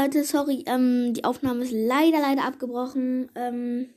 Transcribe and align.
Leute, 0.00 0.24
sorry, 0.24 0.64
ähm, 0.66 1.12
die 1.12 1.24
Aufnahme 1.24 1.62
ist 1.62 1.72
leider, 1.72 2.20
leider 2.20 2.44
abgebrochen. 2.44 3.30
Ähm, 3.34 3.92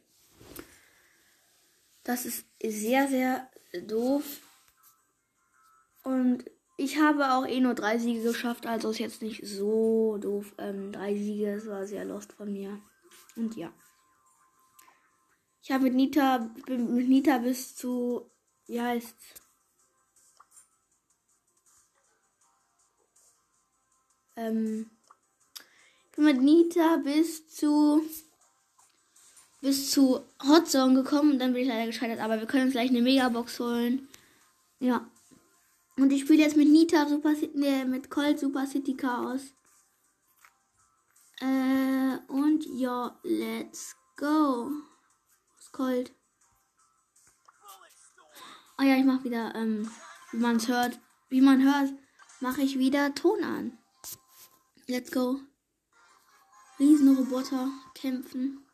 das 2.04 2.26
ist 2.26 2.46
sehr, 2.62 3.08
sehr 3.08 3.50
doof. 3.88 4.42
Und 6.04 6.44
ich 6.76 7.00
habe 7.00 7.34
auch 7.34 7.48
eh 7.48 7.62
nur 7.62 7.74
drei 7.74 7.98
Siege 8.00 8.22
geschafft, 8.22 8.66
also 8.66 8.90
ist 8.90 9.00
jetzt 9.00 9.22
nicht 9.22 9.48
so 9.48 10.18
doof. 10.18 10.54
Ähm, 10.58 10.92
drei 10.92 11.16
Siege, 11.16 11.56
das 11.56 11.68
war 11.68 11.86
sehr 11.86 12.04
lost 12.04 12.34
von 12.34 12.52
mir. 12.52 12.82
Und 13.38 13.56
ja. 13.56 13.72
Ich 15.62 15.72
habe 15.72 15.86
mit 15.86 15.94
Nita, 15.94 16.54
mit 16.68 17.08
Nita 17.08 17.38
bis 17.38 17.78
zu, 17.78 18.30
wie 18.68 18.82
heißt's? 18.82 19.42
Ähm, 24.36 24.90
mit 26.18 26.42
Nita 26.42 26.98
bis 26.98 27.48
zu 27.48 28.04
bis 29.62 29.92
zu 29.92 30.20
Hot 30.46 30.68
Zone 30.68 30.94
gekommen 30.94 31.32
und 31.32 31.40
dann 31.40 31.54
bin 31.54 31.64
ich 31.64 31.70
leider 31.70 31.86
gescheitert, 31.86 32.20
aber 32.20 32.38
wir 32.38 32.48
können 32.48 32.66
uns 32.66 32.74
gleich 32.74 32.90
eine 32.90 33.02
Megabox 33.02 33.60
holen. 33.62 34.10
Ja. 34.80 35.10
Und 35.96 36.12
ich 36.12 36.22
spiele 36.22 36.44
jetzt 36.44 36.58
mit 36.58 36.68
Nita 36.68 37.08
Super 37.08 37.34
City, 37.34 37.58
nee, 37.58 37.86
mit 37.86 38.10
Colt 38.10 38.40
Super 38.40 38.68
City 38.68 38.94
Chaos. 38.96 39.54
Äh, 41.40 42.18
und 42.28 42.66
ja, 42.66 43.18
let's 43.24 43.96
go. 44.18 44.70
Was 45.56 45.72
Colt? 45.72 46.12
Oh 48.78 48.84
ja, 48.84 48.98
ich 48.98 49.06
mache 49.06 49.24
wieder, 49.24 49.56
ähm, 49.56 49.90
wie 50.32 50.38
man 50.38 50.68
hört, 50.68 51.00
wie 51.30 51.42
man 51.42 51.64
hört, 51.64 51.94
mache 52.42 52.62
ich 52.64 52.80
wieder 52.80 53.16
Ton 53.16 53.44
an. 53.44 53.78
Let's 54.88 55.10
go. 55.10 55.40
Riesenroboter 56.80 57.70
kämpfen. 57.94 58.66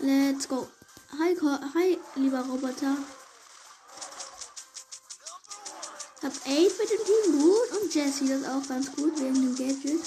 Let's 0.00 0.46
go. 0.46 0.68
Hi, 1.18 1.34
hi, 1.74 1.98
lieber 2.16 2.40
Roboter. 2.40 2.96
Hab 6.22 6.32
8 6.32 6.46
mit 6.46 6.90
dem 6.90 7.04
Team 7.04 7.40
gut 7.40 7.82
und 7.82 7.94
Jesse 7.94 8.26
das 8.26 8.44
auch 8.48 8.66
ganz 8.68 8.90
gut 8.92 9.18
wegen 9.20 9.34
dem 9.34 9.54
Gadget. 9.54 10.00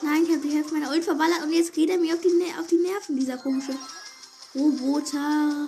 Nein, 0.00 0.24
ich 0.24 0.30
habe 0.30 0.40
die 0.40 0.54
Hälfte 0.54 0.74
meiner 0.74 0.90
Ult 0.90 1.04
verballert 1.04 1.42
und 1.42 1.52
jetzt 1.52 1.72
geht 1.72 1.90
er 1.90 1.98
mir 1.98 2.14
auf 2.14 2.20
die, 2.20 2.54
auf 2.58 2.66
die 2.66 2.76
Nerven, 2.76 3.18
dieser 3.18 3.38
komische 3.38 3.76
Roboter. 4.54 5.66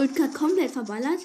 Ult 0.00 0.16
gerade 0.16 0.32
komplett 0.32 0.70
verballert. 0.70 1.20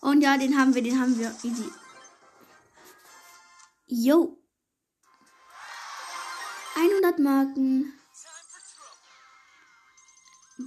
Und 0.00 0.22
ja, 0.22 0.36
den 0.36 0.58
haben 0.58 0.74
wir, 0.74 0.82
den 0.82 1.00
haben 1.00 1.16
wir. 1.16 1.30
Easy. 1.44 1.70
Yo. 3.86 4.36
100 6.74 7.18
Marken. 7.20 7.92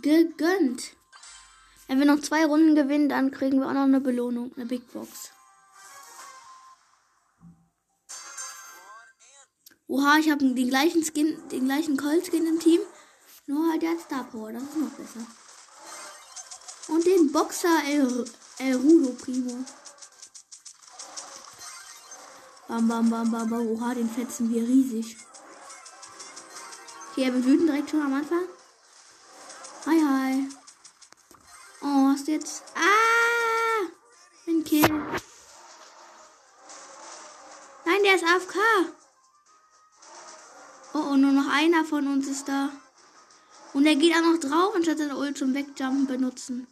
Gegönnt. 0.02 0.99
Wenn 1.90 1.98
wir 1.98 2.06
noch 2.06 2.22
zwei 2.22 2.46
Runden 2.46 2.76
gewinnen, 2.76 3.10
dann 3.10 3.32
kriegen 3.32 3.60
wir 3.60 3.68
auch 3.68 3.74
noch 3.74 3.82
eine 3.82 4.00
Belohnung, 4.00 4.52
eine 4.56 4.68
Big 4.68 4.94
Box. 4.94 5.32
Oha, 9.88 10.20
ich 10.20 10.30
habe 10.30 10.54
den 10.54 10.70
gleichen 10.70 11.04
Skin, 11.04 11.42
den 11.50 11.66
gleichen 11.66 11.98
Colt 11.98 12.28
Skin 12.28 12.46
im 12.46 12.60
Team. 12.60 12.80
Nur 13.48 13.72
halt 13.72 13.82
der 13.82 13.98
Star 13.98 14.24
Power, 14.26 14.54
das 14.54 14.62
ist 14.62 14.78
noch 14.78 14.92
besser. 14.92 15.26
Und 16.90 17.04
den 17.08 17.32
Boxer 17.32 17.82
El, 17.88 18.24
El 18.60 18.76
Rudo 18.76 19.10
Primo. 19.14 19.66
Bam, 22.68 22.88
bam, 22.88 23.10
bam, 23.10 23.32
bam, 23.32 23.50
bam. 23.50 23.68
Oha, 23.68 23.96
den 23.96 24.12
fetzen 24.12 24.54
wir 24.54 24.62
riesig. 24.62 25.18
Okay, 27.12 27.34
wir 27.34 27.44
wüten 27.44 27.66
direkt 27.66 27.90
schon 27.90 28.04
am 28.04 28.14
Anfang. 28.14 28.44
Hi, 29.88 30.00
hi. 30.00 30.59
Hast 32.20 32.28
du 32.28 32.34
jetzt. 32.34 32.64
Ah! 32.76 33.88
Ein 34.46 34.62
Kill. 34.66 34.82
Nein, 37.86 38.04
der 38.04 38.16
ist 38.16 38.26
AFK. 38.26 38.58
Oh, 40.94 40.98
oh, 41.12 41.16
nur 41.16 41.32
noch 41.32 41.50
einer 41.50 41.86
von 41.86 42.08
uns 42.08 42.28
ist 42.28 42.50
da. 42.50 42.72
Und 43.72 43.86
er 43.86 43.96
geht 43.96 44.14
auch 44.14 44.22
noch 44.22 44.38
drauf, 44.38 44.76
anstatt 44.76 44.98
seine 44.98 45.16
Ult 45.16 45.38
zum 45.38 45.54
Wegjumpen 45.54 46.08
benutzen. 46.08 46.68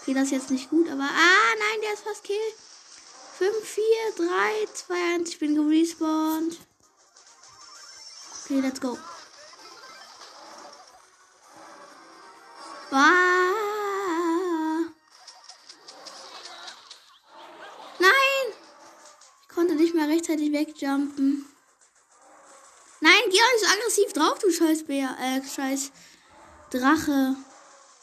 Okay, 0.00 0.14
das 0.14 0.24
ist 0.24 0.30
jetzt 0.32 0.50
nicht 0.50 0.68
gut, 0.68 0.88
aber. 0.88 1.04
Ah, 1.04 1.54
nein, 1.60 1.80
der 1.84 1.92
ist 1.92 2.02
fast 2.02 2.24
Kill. 2.24 2.36
5, 3.38 3.64
4, 3.64 3.84
3, 4.16 4.68
2, 4.74 4.94
1. 5.14 5.28
Ich 5.28 5.38
bin 5.38 5.54
gerespawnt. 5.54 6.58
Okay, 8.44 8.58
let's 8.58 8.80
go. 8.80 8.98
Bah! 12.90 13.51
Nicht 19.82 19.94
mehr 19.94 20.08
rechtzeitig 20.08 20.52
wegjumpen. 20.52 21.44
Nein, 23.00 23.22
geh 23.30 23.38
auch 23.38 23.72
aggressiv 23.72 24.12
drauf, 24.12 24.38
du 24.38 24.50
scheiß 24.50 24.84
Bär, 24.84 25.16
äh, 25.20 25.42
scheiß 25.42 25.90
Drache. 26.70 27.36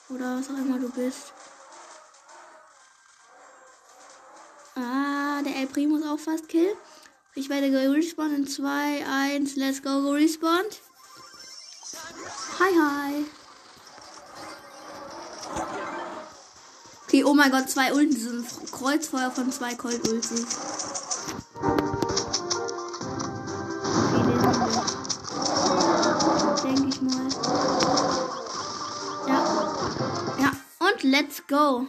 Oder 0.09 0.37
was 0.37 0.49
auch 0.49 0.57
immer 0.57 0.77
du 0.77 0.89
bist. 0.89 1.33
Ah, 4.75 5.41
der 5.41 5.55
El 5.55 5.67
Primo 5.67 5.97
ist 5.97 6.05
auch 6.05 6.19
fast 6.19 6.49
kill. 6.49 6.75
Ich 7.35 7.49
werde 7.49 7.71
gerespawnt 7.71 8.33
in 8.33 8.47
2, 8.47 9.05
1, 9.05 9.55
let's 9.55 9.81
go, 9.81 10.01
gerespawnt. 10.01 10.81
Hi, 12.59 12.73
hi. 12.75 13.25
Okay, 17.05 17.23
oh 17.23 17.33
mein 17.33 17.49
Gott, 17.49 17.69
zwei 17.69 17.93
Ulten 17.93 18.15
sind 18.15 18.71
Kreuzfeuer 18.71 19.31
von 19.31 19.51
zwei 19.51 19.73
Colt-Ultis. 19.73 20.45
Denke 26.63 26.87
ich 26.87 27.01
mal. 27.01 27.29
Ja. 29.27 29.39
Ja. 30.39 30.51
Und 30.79 31.03
let's 31.03 31.45
go. 31.47 31.87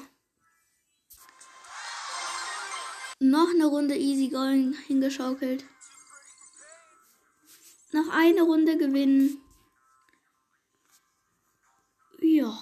Noch 3.20 3.50
eine 3.54 3.66
Runde 3.66 3.96
Easy 3.96 4.28
Going 4.28 4.72
hingeschaukelt. 4.86 5.64
Noch 7.92 8.08
eine 8.12 8.42
Runde 8.42 8.76
gewinnen. 8.76 9.40
Ja. 12.20 12.58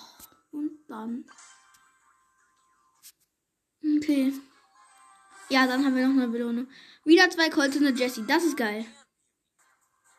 Und 0.50 0.72
dann. 0.88 1.24
Okay. 3.82 4.32
Ja, 5.50 5.66
dann 5.66 5.84
haben 5.84 5.96
wir 5.96 6.06
noch 6.06 6.14
eine 6.14 6.28
Belohnung. 6.28 6.68
Wieder 7.04 7.30
zwei 7.30 7.48
Colts 7.48 7.76
und 7.76 7.86
eine 7.86 7.96
Jessie. 7.96 8.24
Das 8.26 8.44
ist 8.44 8.56
geil. 8.56 8.84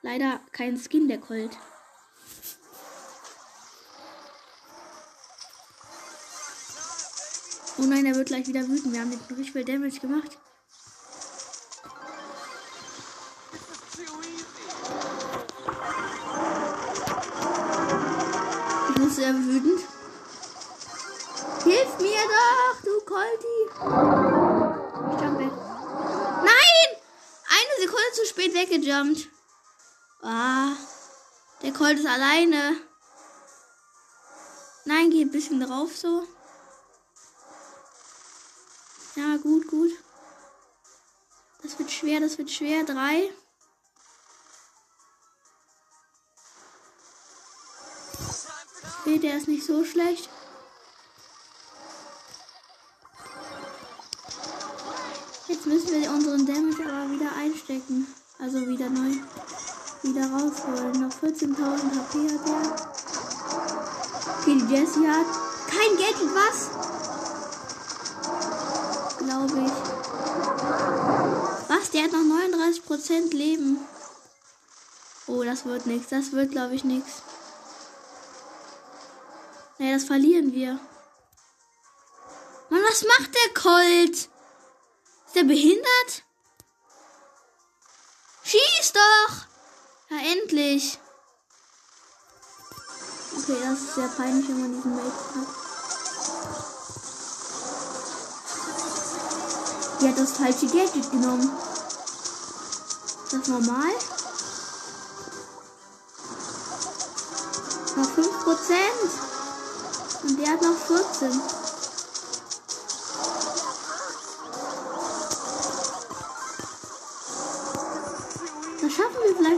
Leider 0.02 0.40
kein 0.52 0.78
Skin 0.78 1.08
der 1.08 1.20
Colt. 1.20 1.58
Oh 7.78 7.86
nein, 7.86 8.06
er 8.06 8.16
wird 8.16 8.28
gleich 8.28 8.46
wieder 8.48 8.68
wütend. 8.68 8.94
Wir 8.94 9.02
haben 9.02 9.12
den 9.12 9.20
richtig 9.30 9.52
viel 9.54 9.64
Damage 9.64 10.00
gemacht. 10.00 10.38
Ich 18.90 18.96
bin 18.96 19.10
sehr 19.10 19.34
wütend. 19.34 19.82
Hilf 21.64 22.00
mir 22.00 22.24
doch, 22.28 22.82
du 22.84 23.00
Colti. 23.06 23.58
Ich 25.14 25.22
jump 25.22 25.40
weg. 25.40 25.52
Nein! 26.44 26.70
Sekunde 28.10 28.14
zu 28.14 28.26
spät 28.26 28.54
weggejumpt. 28.54 29.28
Ah, 30.22 30.76
der 31.62 31.74
Colt 31.74 32.00
ist 32.00 32.08
alleine. 32.08 32.78
Nein, 34.86 35.10
geh 35.12 35.22
ein 35.22 35.32
bisschen 35.32 35.60
drauf 35.60 35.96
so. 35.96 36.28
Ja, 39.16 39.38
gut, 39.38 39.68
gut. 39.68 39.92
Das 41.62 41.78
wird 41.78 41.92
schwer, 41.92 42.20
das 42.20 42.38
wird 42.38 42.50
schwer. 42.50 42.84
Drei. 42.84 43.32
Der 49.06 49.38
ist 49.38 49.48
nicht 49.48 49.66
so 49.66 49.84
schlecht. 49.84 50.30
Müssen 55.70 56.02
wir 56.02 56.10
unseren 56.10 56.46
Damage 56.48 56.84
aber 56.84 57.12
wieder 57.12 57.32
einstecken. 57.38 58.08
Also 58.40 58.68
wieder 58.68 58.90
neu. 58.90 59.12
Wieder 60.02 60.26
rausholen. 60.32 61.02
Noch 61.02 61.14
14.000 61.14 61.56
HP 61.96 62.28
hat 62.34 62.50
er. 62.50 62.90
Okay, 64.40 64.58
die 64.58 64.74
Jessie 64.74 65.08
hat 65.08 65.28
kein 65.68 65.96
Gadget, 65.96 66.34
was? 66.34 66.70
Glaube 69.20 69.60
ich. 69.66 69.78
Was? 71.70 71.92
Der 71.92 72.04
hat 72.04 72.14
noch 72.14 72.26
39% 72.26 73.36
Leben. 73.36 73.78
Oh, 75.28 75.44
das 75.44 75.66
wird 75.66 75.86
nichts. 75.86 76.10
Das 76.10 76.32
wird, 76.32 76.52
glaube 76.52 76.74
ich, 76.74 76.84
nichts. 76.84 77.22
Nee, 79.78 79.94
das 79.94 80.06
verlieren 80.06 80.52
wir. 80.52 80.80
Mann, 82.70 82.82
was 82.90 83.06
macht 83.06 83.36
der 83.36 83.54
Colt? 83.54 84.30
Ist 85.30 85.36
der 85.36 85.44
behindert? 85.44 86.24
Schieß 88.44 88.94
doch! 88.94 89.36
Ja, 90.10 90.18
endlich. 90.32 90.98
Okay, 93.38 93.58
das 93.64 93.80
ist 93.80 93.94
sehr 93.94 94.08
peinlich, 94.08 94.48
wenn 94.48 94.62
man 94.62 94.74
diesen 94.74 94.96
Mate 94.96 95.06
hat. 95.36 95.48
Die 100.02 100.08
hat 100.08 100.18
das 100.18 100.32
falsche 100.32 100.66
Gadget 100.66 101.12
genommen. 101.12 101.52
Ist 103.24 103.34
das 103.34 103.48
normal? 103.50 103.94
Noch 107.96 108.10
5%. 108.10 108.24
Und 110.24 110.40
der 110.40 110.54
hat 110.54 110.62
noch 110.64 110.76
14. 110.76 111.59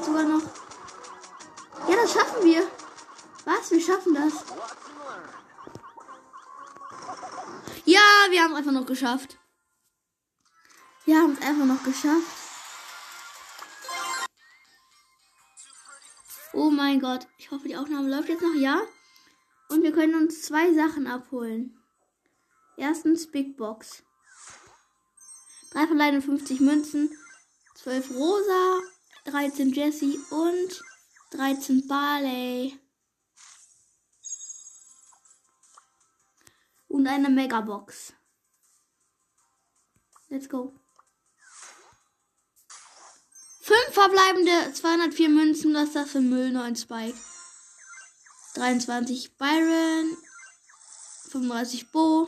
vielleicht 0.01 0.05
sogar 0.05 0.23
noch. 0.23 0.43
Ja, 1.89 1.95
das 1.95 2.13
schaffen 2.13 2.43
wir. 2.43 2.67
Was? 3.45 3.71
Wir 3.71 3.81
schaffen 3.81 4.13
das. 4.13 4.33
Ja, 7.85 7.99
wir 8.29 8.43
haben 8.43 8.51
es 8.51 8.57
einfach 8.57 8.71
noch 8.71 8.85
geschafft. 8.85 9.37
Wir 11.05 11.17
haben 11.17 11.33
es 11.33 11.45
einfach 11.45 11.65
noch 11.65 11.83
geschafft. 11.83 12.37
Oh 16.53 16.69
mein 16.69 16.99
Gott. 16.99 17.27
Ich 17.37 17.49
hoffe, 17.49 17.67
die 17.67 17.77
Aufnahme 17.77 18.09
läuft 18.09 18.29
jetzt 18.29 18.41
noch. 18.41 18.53
Ja. 18.53 18.81
Und 19.69 19.83
wir 19.83 19.93
können 19.93 20.15
uns 20.15 20.43
zwei 20.43 20.73
Sachen 20.73 21.07
abholen. 21.07 21.77
Erstens 22.77 23.31
Big 23.31 23.57
Box. 23.57 24.03
Drei 25.71 25.87
verleihende 25.87 26.21
50 26.21 26.59
Münzen, 26.59 27.17
12 27.75 28.11
Rosa, 28.11 28.81
13 29.25 29.73
Jessie 29.73 30.19
und 30.29 30.81
13 31.31 31.87
Barley. 31.87 32.77
Und 36.87 37.07
eine 37.07 37.29
Megabox. 37.29 38.13
Let's 40.29 40.49
go. 40.49 40.73
Fünf 43.61 43.93
verbleibende 43.93 44.73
204 44.73 45.29
Münzen. 45.29 45.73
Was 45.73 45.89
ist 45.89 45.95
das 45.95 46.11
für 46.11 46.21
Müll? 46.21 46.51
9 46.51 46.75
Spike. 46.75 47.17
23 48.55 49.37
Byron. 49.37 50.17
35 51.29 51.91
Bo. 51.91 52.27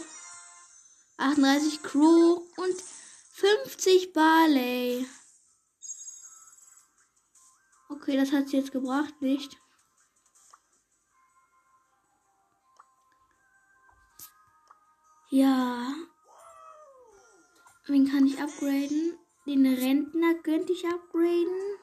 38 1.18 1.84
Crew. 1.84 2.42
Und 2.56 2.76
50 3.34 4.14
Barley. 4.14 5.06
Okay, 7.90 8.18
das 8.18 8.32
hat 8.32 8.50
sie 8.50 8.58
jetzt 8.58 8.72
gebracht, 8.72 9.22
nicht? 9.22 9.58
Ja. 15.30 15.94
Wen 17.88 18.10
kann 18.10 18.28
ich 18.28 18.42
upgraden? 18.42 19.18
Den 19.46 19.66
Rentner 19.66 20.36
könnte 20.36 20.72
ich 20.72 20.86
upgraden. 20.86 21.80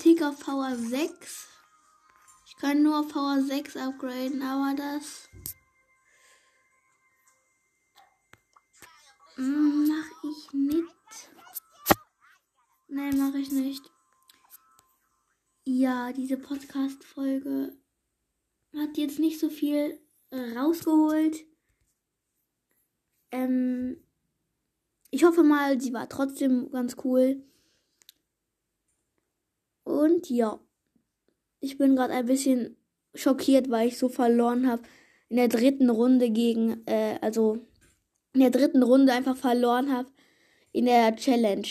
Tick 0.00 0.22
auf 0.22 0.40
Power 0.40 0.74
6. 0.76 1.48
Ich 2.46 2.56
kann 2.56 2.82
nur 2.82 3.00
auf 3.00 3.08
Power 3.08 3.40
6 3.40 3.76
upgraden, 3.76 4.42
aber 4.42 4.74
das 4.76 5.28
mache 9.36 10.26
ich 10.30 10.52
nicht. 10.52 10.99
Nein, 12.92 13.16
mache 13.18 13.38
ich 13.38 13.52
nicht. 13.52 13.88
Ja, 15.64 16.12
diese 16.12 16.36
Podcast-Folge 16.36 17.76
hat 18.76 18.98
jetzt 18.98 19.20
nicht 19.20 19.38
so 19.38 19.48
viel 19.48 20.00
rausgeholt. 20.32 21.44
Ähm, 23.30 24.02
ich 25.12 25.22
hoffe 25.22 25.44
mal, 25.44 25.80
sie 25.80 25.92
war 25.92 26.08
trotzdem 26.08 26.68
ganz 26.72 26.96
cool. 27.04 27.44
Und 29.84 30.28
ja, 30.28 30.58
ich 31.60 31.78
bin 31.78 31.94
gerade 31.94 32.12
ein 32.12 32.26
bisschen 32.26 32.76
schockiert, 33.14 33.70
weil 33.70 33.86
ich 33.86 33.98
so 33.98 34.08
verloren 34.08 34.68
habe 34.68 34.82
in 35.28 35.36
der 35.36 35.48
dritten 35.48 35.90
Runde 35.90 36.30
gegen, 36.30 36.84
äh, 36.88 37.20
also 37.22 37.64
in 38.32 38.40
der 38.40 38.50
dritten 38.50 38.82
Runde 38.82 39.12
einfach 39.12 39.36
verloren 39.36 39.92
habe 39.92 40.10
in 40.72 40.86
der 40.86 41.14
Challenge 41.14 41.68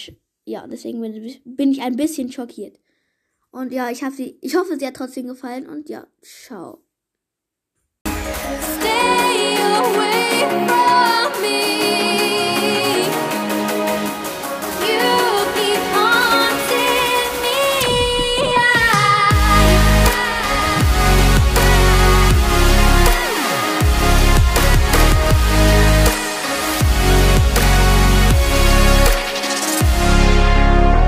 ja, 0.50 0.68
deswegen 0.68 1.02
bin 1.46 1.72
ich 1.72 1.82
ein 1.82 1.96
bisschen 1.96 2.32
schockiert. 2.32 2.80
Und 3.52 3.72
ja, 3.72 3.90
ich, 3.90 4.04
sie, 4.16 4.38
ich 4.42 4.56
hoffe, 4.56 4.78
sie 4.78 4.86
hat 4.86 4.96
trotzdem 4.96 5.28
gefallen. 5.28 5.68
Und 5.68 5.90
ja, 5.90 6.08
ciao. 6.22 6.84
Stay 8.06 9.58
away. 9.58 10.69